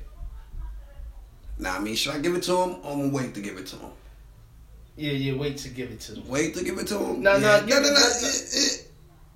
[1.59, 2.77] Now, I mean, should I give it to him?
[2.83, 3.91] Or I'm gonna wait to give it to him.
[4.97, 5.35] Yeah, yeah.
[5.35, 6.29] Wait to give it to them.
[6.29, 7.23] Wait to give it to him.
[7.23, 7.91] No, no, no, no, no.
[7.91, 8.11] no.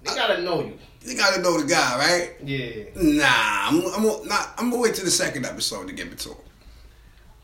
[0.05, 0.79] They gotta know you.
[1.03, 2.35] You gotta know the guy, right?
[2.43, 2.85] Yeah.
[2.97, 4.55] Nah, I'm, I'm not.
[4.59, 6.38] I'm gonna wait till the second episode to give it to him.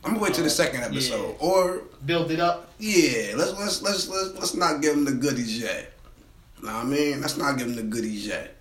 [0.03, 1.47] I'm gonna wait till the oh, second episode, Yeah.
[1.47, 2.71] or Build it up.
[2.79, 5.93] yeah, let's let's let's let's let's not give him the goodies yet.
[6.63, 7.21] Know what I mean?
[7.21, 8.57] Let's not give him the goodies yet.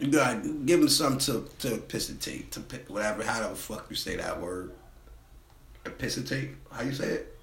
[0.00, 1.18] You gotta give him something
[1.60, 3.22] to to picitate to pi- whatever.
[3.24, 4.72] How the fuck you say that word?
[5.98, 6.50] Picitate?
[6.70, 7.38] How you say it?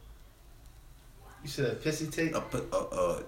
[1.43, 2.33] You said a pissy tape.
[2.35, 2.41] A
[2.75, 3.23] a, a,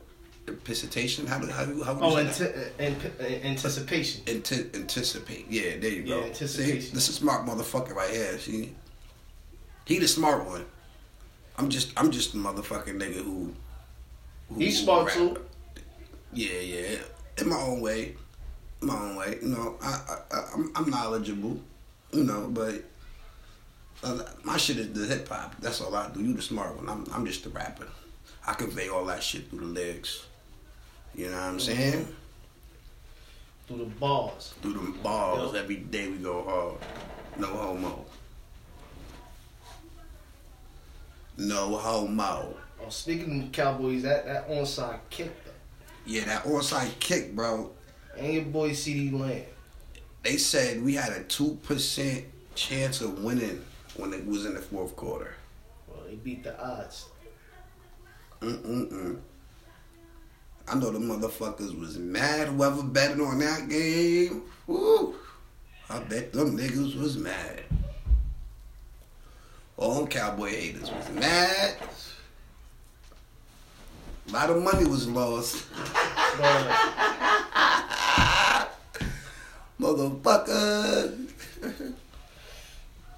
[0.48, 1.28] a picitation?
[1.28, 2.56] How do how do how would you Oh, say that?
[2.80, 4.24] Uh, anti- an- uh, anticipation.
[4.28, 5.46] Ante- anticipate.
[5.50, 6.20] Yeah, there you go.
[6.20, 6.82] Yeah, anticipation.
[6.82, 8.38] See, this is smart motherfucker right here.
[8.40, 8.74] See,
[9.86, 10.66] he the smart one.
[11.58, 13.54] I'm just, I'm just the motherfucking nigga who.
[14.50, 15.16] who He's smart rap.
[15.16, 15.38] too.
[16.32, 16.98] Yeah, yeah.
[17.40, 18.16] In my own way,
[18.82, 19.38] my own way.
[19.42, 21.60] You know, I, I, I I'm, I'm knowledgeable.
[22.12, 22.84] You know, but
[24.04, 25.56] Uh, my shit is the hip hop.
[25.60, 26.22] That's all I do.
[26.22, 26.88] You the smart one.
[26.88, 27.88] I'm I'm just the rapper.
[28.46, 30.26] I convey all that shit through the lyrics.
[31.16, 32.08] You know what I'm saying?
[33.68, 34.54] Through the balls.
[34.62, 35.54] Through the balls.
[35.54, 35.60] Yo.
[35.60, 36.78] Every day we go hard.
[37.38, 38.06] No homo.
[41.38, 42.56] No homo.
[42.80, 45.52] Oh, speaking of Cowboys, that, that onside kick though.
[46.06, 47.72] Yeah, that onside kick, bro.
[48.18, 49.44] And your boy CeeDee Lamb.
[50.24, 52.26] They said we had a two percent
[52.56, 53.64] chance of winning
[53.96, 55.36] when it was in the fourth quarter.
[55.88, 57.06] Well, they beat the odds.
[58.42, 59.20] Mm-mm-mm.
[60.68, 62.50] I know the motherfuckers was mad.
[62.50, 65.16] Whoever betted on that game, woo.
[65.90, 67.64] I bet them niggas was mad.
[69.78, 71.76] All them cowboy haters was mad.
[74.28, 75.66] A lot of money was lost.
[79.88, 81.28] Motherfucker.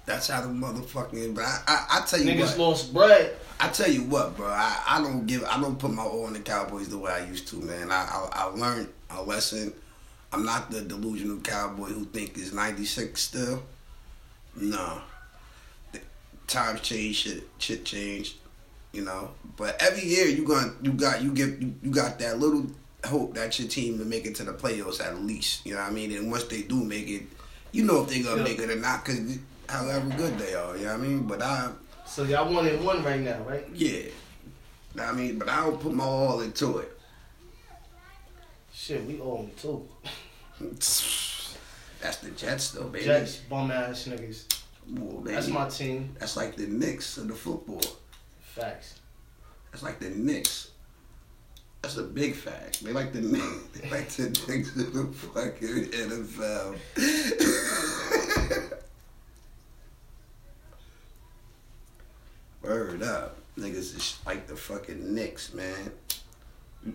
[0.06, 1.34] That's how the motherfucking.
[1.34, 2.68] But I, I, I tell you what niggas what.
[2.68, 3.36] lost bread.
[3.58, 4.46] I tell you what, bro.
[4.46, 5.44] I, I don't give.
[5.44, 7.90] I don't put my all on the Cowboys the way I used to, man.
[7.90, 9.72] I I, I learned a lesson.
[10.32, 13.64] I'm not the delusional cowboy who think is 96 still.
[14.54, 15.00] No.
[15.90, 16.00] The
[16.46, 18.36] times change, shit, shit changed.
[18.92, 22.38] You know, but every year you gonna you got you get you, you got that
[22.38, 22.66] little
[23.04, 25.64] hope that your team will make it to the playoffs at least.
[25.66, 26.12] You know what I mean?
[26.12, 27.22] And once they do make it,
[27.72, 28.42] you know if they gonna Yeah.
[28.48, 30.76] make it or not, cause however good they are.
[30.76, 31.22] You know what I mean?
[31.26, 31.70] But I.
[32.06, 33.66] So y'all one and one right now, right?
[33.72, 34.02] Yeah.
[35.00, 36.98] I mean, but I don't put my all into it.
[38.72, 39.86] Shit, we own two.
[42.00, 43.04] That's the Jets, though, baby.
[43.04, 44.44] Jets, bum ass niggas.
[44.98, 45.22] Ooh.
[45.24, 46.16] That's my team.
[46.18, 47.82] That's like the Knicks of the football.
[48.40, 48.94] Facts.
[49.70, 50.70] That's like the Knicks.
[51.82, 52.84] That's a big fact.
[52.84, 53.44] They like the Knicks.
[53.80, 56.76] They like the Knicks of the fucking NFL.
[62.62, 63.36] Word up.
[63.58, 65.90] Niggas is like the fucking Knicks, man.
[66.84, 66.94] You-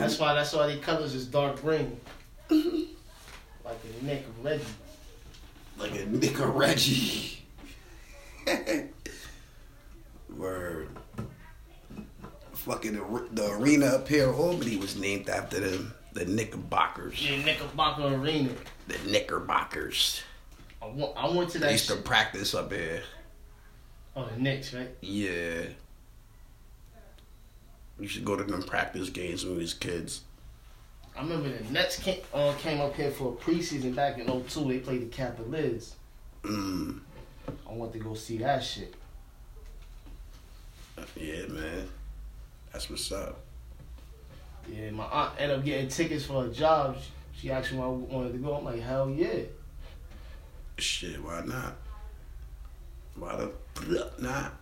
[0.00, 1.98] That's why that's why the colors is dark green.
[2.50, 4.64] like a Nick Reggie.
[5.78, 7.42] like a Nick Reggie.
[10.36, 10.88] Word.
[12.64, 17.22] Fucking the, the arena up here in Albany was named after them, the Knickerbockers.
[17.22, 18.48] Yeah, Knickerbocker Arena.
[18.88, 20.22] The Knickerbockers.
[20.80, 22.04] I went, I went to They used to shit.
[22.06, 23.02] practice up here.
[24.16, 24.88] Oh, the Knicks, right?
[25.02, 25.64] Yeah.
[28.00, 30.22] You should go to them practice games when we was kids.
[31.14, 34.64] I remember the Nets came, uh, came up here for a preseason back in 02.
[34.64, 35.96] They played the Cavaliers.
[36.42, 37.00] Mm.
[37.68, 38.94] I want to go see that shit.
[41.14, 41.88] Yeah, man.
[42.74, 43.38] That's what's up.
[44.68, 46.96] Yeah, my aunt ended up getting tickets for a job.
[46.98, 48.56] She, she asked me why I wanted to go.
[48.56, 49.42] I'm like, hell yeah.
[50.78, 51.76] Shit, why not?
[53.14, 54.54] Why the fuck not?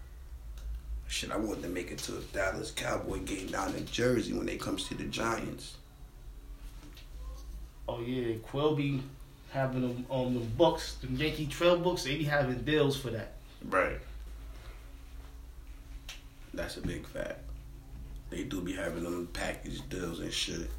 [1.09, 4.44] Shit, I wanted to make it to a Dallas Cowboy game down in Jersey when
[4.44, 5.79] they comes to the Giants.
[7.88, 9.03] Oh yeah, Quill be
[9.55, 12.05] having them um, on the books, the Yankee Trail books.
[12.05, 13.33] They be having deals for that.
[13.70, 14.01] Right.
[16.53, 17.38] That's a big fact.
[18.33, 20.71] They do be having them package deals and shit.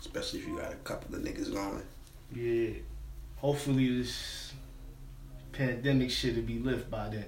[0.00, 1.82] Especially if you got a couple of niggas going.
[2.34, 2.80] Yeah.
[3.36, 4.52] Hopefully this
[5.52, 7.26] pandemic shit will be lifted by then.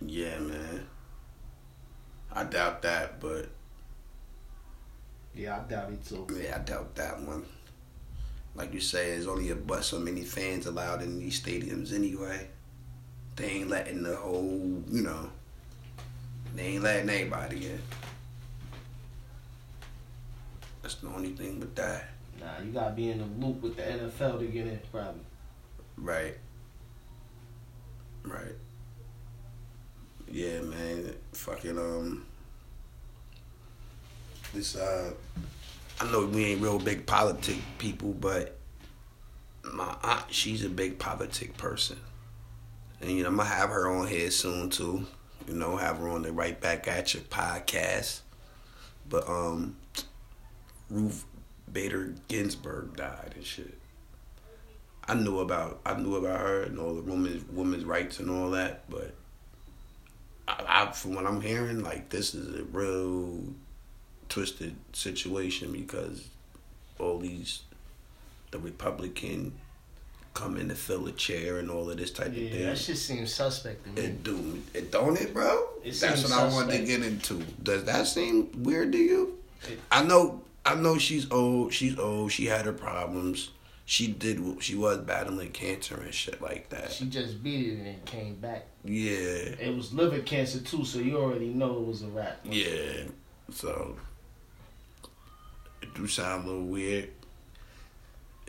[0.00, 0.86] Yeah, man.
[2.32, 3.48] I doubt that, but
[5.36, 6.26] Yeah, I doubt it too.
[6.36, 7.44] yeah, I doubt that one.
[8.56, 12.48] Like you say, there's only a but so many fans allowed in these stadiums anyway.
[13.36, 15.30] They ain't letting the whole, you know,
[16.56, 17.80] they ain't letting anybody in.
[20.84, 22.10] That's the only thing with that.
[22.38, 25.22] Nah, you gotta be in the loop with the NFL to get in, probably.
[25.96, 26.36] Right.
[28.22, 28.52] Right.
[30.30, 31.14] Yeah, man.
[31.32, 32.26] Fucking um.
[34.52, 35.14] This uh,
[36.02, 38.58] I know we ain't real big politic people, but
[39.72, 41.96] my aunt, she's a big politic person,
[43.00, 45.06] and you know I'm gonna have her on here soon too.
[45.48, 48.20] You know, have her on the Right Back at Your podcast.
[49.08, 49.76] But um,
[50.90, 51.24] Ruth
[51.72, 53.78] Bader Ginsburg died and shit.
[55.06, 58.50] I knew about I knew about her and all the women's women's rights and all
[58.52, 59.14] that, but
[60.48, 63.40] I, I from what I'm hearing, like this is a real
[64.28, 66.28] twisted situation because
[66.98, 67.62] all these
[68.50, 69.52] the Republican
[70.32, 72.66] come in to fill a chair and all of this type of Yeah, thing.
[72.66, 74.02] that shit seems suspect to me.
[74.08, 75.68] It do it don't it, bro?
[75.84, 77.42] It That's what I wanted to get into.
[77.62, 79.38] Does that seem weird to you?
[79.68, 81.72] It- I know I know she's old.
[81.72, 82.32] She's old.
[82.32, 83.50] She had her problems.
[83.86, 84.40] She did.
[84.62, 86.90] She was battling cancer and shit like that.
[86.90, 88.66] She just beat it and came back.
[88.82, 89.12] Yeah.
[89.60, 92.40] It was liver cancer too, so you already know it was a wrap.
[92.44, 93.04] Yeah.
[93.52, 93.96] So
[95.82, 97.10] it do sound a little weird.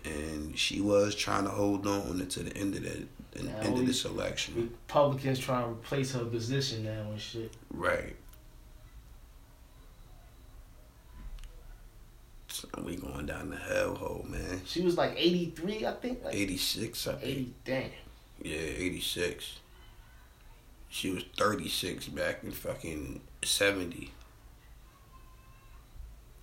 [0.06, 3.86] And she was trying to hold on until the end of the, the end of
[3.86, 4.72] this election.
[4.88, 7.52] Republicans trying to replace her position now and shit.
[7.72, 8.16] Right.
[12.48, 12.96] So we
[13.26, 14.62] going down the hellhole, man.
[14.66, 16.24] She was like 83, I think.
[16.24, 17.24] Like 86, I think.
[17.24, 17.92] 80, damn.
[18.42, 19.60] Yeah, 86.
[20.90, 24.12] She was 36 back in fucking 70.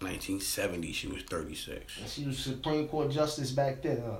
[0.01, 1.99] 1970, she was 36.
[2.01, 4.17] And she was Supreme Court Justice back then, huh?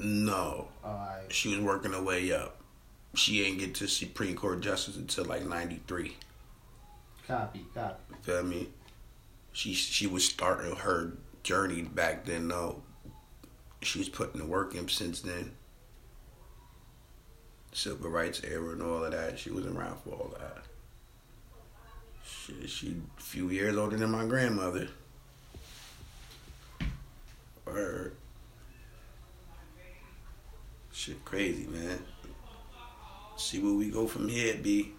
[0.00, 1.32] No, Alright.
[1.32, 2.60] she was working her way up.
[3.14, 6.16] She ain't get to Supreme Court justice until like 93.
[7.26, 7.96] Copy, copy.
[8.10, 8.68] You Feel me?
[9.52, 11.14] She she was starting her
[11.48, 12.46] journey back then.
[12.46, 12.82] though.
[13.80, 15.52] She's putting the work in since then.
[17.72, 19.38] Civil rights era and all of that.
[19.38, 20.64] She was around for all that.
[22.22, 24.88] She she a few years older than my grandmother.
[27.64, 28.14] Word.
[30.92, 31.98] Shit crazy, man.
[33.36, 34.92] See where we go from here, B.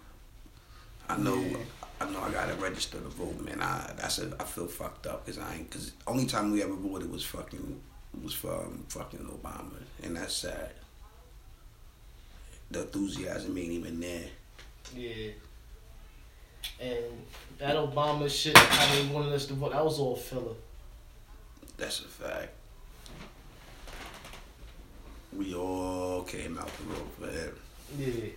[1.08, 1.79] I know Yeah.
[2.00, 3.60] I know I gotta register to vote, man.
[3.60, 6.74] I that's a, I feel fucked up because I ain't because only time we ever
[6.74, 7.80] voted was fucking
[8.22, 10.70] was for um, fucking Obama, and that's sad.
[12.70, 14.28] The enthusiasm ain't even there.
[14.96, 15.32] Yeah.
[16.80, 17.04] And
[17.58, 20.54] that Obama shit, how they wanted us to vote, that was all filler.
[21.76, 22.50] That's a fact.
[25.32, 27.52] We all came out the road for that.
[27.98, 28.30] Yeah.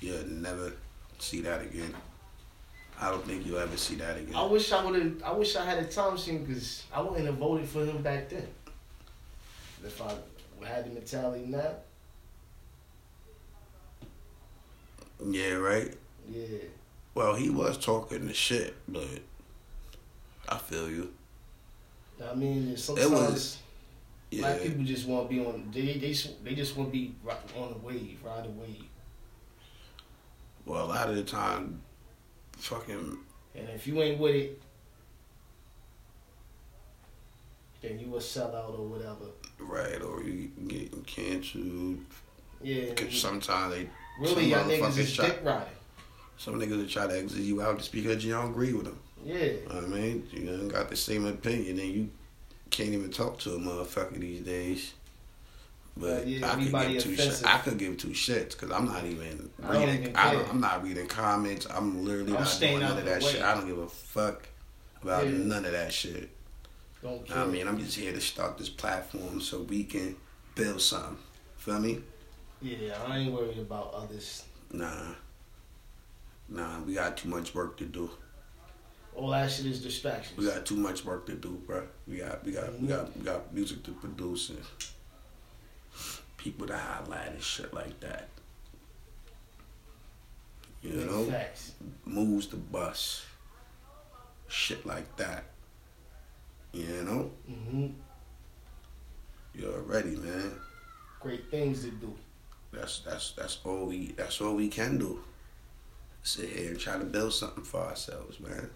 [0.00, 0.72] You'll never
[1.18, 1.94] see that again.
[3.00, 4.34] I don't think you'll ever see that again.
[4.34, 5.22] I wish I would have.
[5.22, 8.28] I wish I had a time machine because I wouldn't have voted for him back
[8.30, 8.46] then.
[9.84, 10.14] If I
[10.66, 11.74] had the mentality now,
[15.24, 15.94] Yeah, right.
[16.30, 16.58] yeah,
[17.14, 19.06] Well, he was talking the shit, but
[20.48, 21.12] I feel you.
[22.22, 23.58] I mean, sometimes
[24.30, 25.70] Yeah, black people just want to be on.
[25.72, 26.12] They they
[26.44, 27.14] they just want to be
[27.56, 28.84] on the wave, ride the wave.
[30.64, 31.80] well, a lot of the time,
[32.56, 33.18] fucking
[33.54, 34.60] And if you ain't with it,
[37.82, 39.26] then you a sellout or whatever.
[39.58, 41.98] right, or you getting canceled.
[42.62, 42.94] Yeah.
[42.94, 43.88] Cause sometimes they,
[44.18, 45.68] really, y'all some niggas motherfuckers is try- dick riding.
[46.38, 48.98] some niggas will try to exit you out just because you don't agree with them.
[49.24, 49.34] Yeah.
[49.36, 52.10] You know what I mean, you don't got the same opinion, and you
[52.70, 54.94] can't even talk to a motherfucker these days.
[55.96, 57.46] But Uh, yeah, I could give two shits.
[57.46, 59.98] I could give two shits because I'm not even reading.
[60.02, 61.66] even I don't, I'm not reading comments.
[61.70, 63.32] I'm literally I'm not doing none of that way.
[63.32, 63.42] shit.
[63.42, 64.46] I don't give a fuck
[65.02, 65.38] about Yeah.
[65.38, 66.30] none of that shit.
[67.02, 67.30] Don't.
[67.36, 70.16] I mean, I'm just here to start this platform so we can
[70.54, 71.16] build something.
[71.56, 72.00] Feel me?
[72.60, 74.44] yeah, I ain't worried about others.
[74.72, 75.12] Nah.
[76.48, 78.10] Nah, we got too much work to do.
[79.14, 80.38] All that shit is distractions.
[80.38, 81.86] We got too much work to do, bro.
[82.06, 84.58] We got we got we got we got music to produce and
[86.46, 88.28] people to highlight and shit like that.
[90.80, 91.72] You know, Facts.
[92.04, 93.26] moves the bus,
[94.46, 95.42] shit like that.
[96.72, 97.86] You know, hmm
[99.54, 100.52] you already, man.
[101.18, 102.14] Great things to do.
[102.72, 105.18] That's that's that's all we that's all we can do.
[106.22, 108.70] Sit here and try to build something for ourselves, man.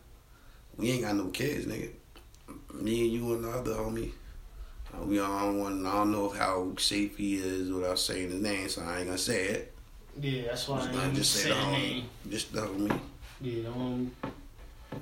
[0.76, 1.90] We ain't got no kids, nigga.
[2.74, 4.10] Me and you and the other homie.
[4.95, 5.86] Uh, We all want.
[5.86, 9.18] I don't know how safe he is without saying his name, so I ain't gonna
[9.18, 9.74] say it.
[10.20, 11.72] Yeah, that's why Just, I ain't just say the homie.
[11.72, 12.05] name.
[12.28, 13.01] Just the homie.
[13.41, 14.11] Yeah, the homie.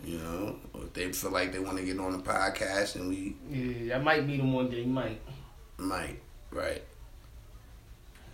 [0.05, 3.35] You know, if they feel like they want to get on the podcast and we
[3.51, 4.85] Yeah, that might be the one day.
[4.85, 5.21] Might.
[5.79, 6.19] might,
[6.51, 6.83] right?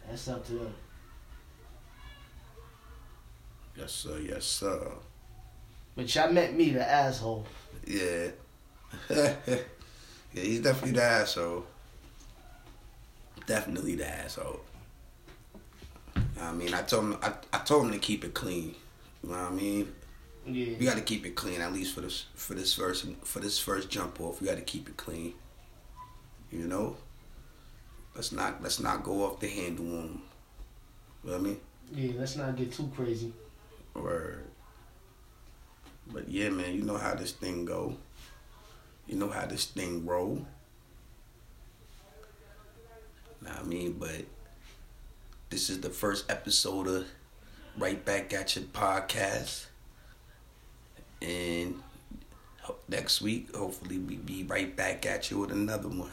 [0.09, 0.75] That's up to them.
[3.77, 4.89] Yes sir, yes sir.
[5.97, 7.47] But y'all met me, the asshole.
[7.87, 8.29] Yeah.
[10.35, 11.65] yeah, he's definitely the asshole.
[13.47, 14.61] Definitely the asshole.
[16.41, 18.75] I mean, I told him, I, I told him to keep it clean.
[19.23, 19.93] You know what I mean?
[20.47, 20.77] Yeah.
[20.79, 23.59] We got to keep it clean at least for this for this first for this
[23.59, 24.41] first jump off.
[24.41, 25.35] We got to keep it clean.
[26.51, 26.97] You know.
[28.15, 30.23] Let's not let's not go off the handle on him.
[31.25, 31.61] You know what I mean?
[31.93, 33.33] Yeah, let's not get too crazy.
[33.95, 34.45] Word.
[36.13, 37.97] But yeah, man, you know how this thing go.
[39.07, 40.47] You know how this thing roll.
[43.41, 44.25] What I mean, but
[45.51, 47.07] this is the first episode of
[47.77, 49.67] Right Back at Your podcast.
[51.21, 51.83] And
[52.89, 56.13] next week, hopefully, we be right back at you with another one.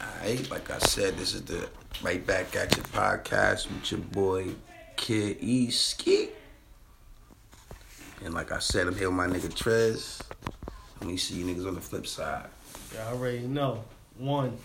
[0.00, 1.68] Alright, like I said, this is the
[2.02, 4.48] Right Back at Your podcast with your boy
[4.96, 5.70] Kid E.
[8.24, 10.20] And like I said, I'm here with my nigga Trez.
[11.06, 12.46] Let me see you niggas on the flip side.
[12.92, 13.84] Yeah, I already know.
[14.18, 14.58] One.